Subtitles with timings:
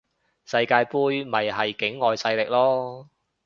[0.45, 3.07] 世界盃咪係境外勢力囉